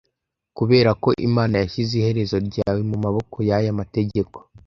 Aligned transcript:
kuberako 0.57 1.09
imana 1.27 1.55
yashyize 1.61 1.93
iherezo 1.97 2.37
ryawe 2.47 2.81
mumaboko 2.89 3.35
yaya 3.49 3.77
mategeko 3.79 4.37